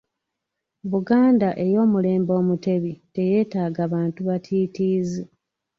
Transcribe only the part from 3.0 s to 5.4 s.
teyeetaaga bantu batiitiizi.